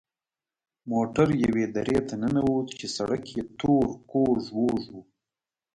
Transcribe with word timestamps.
موټر 0.91 1.27
یوې 1.45 1.65
درې 1.77 1.97
ته 2.07 2.15
ننوت 2.21 2.67
چې 2.79 2.87
سړک 2.95 3.23
یې 3.35 3.43
تور 3.59 3.87
کوږ 4.11 4.41
وږ 4.57 4.83
و. 4.93 4.95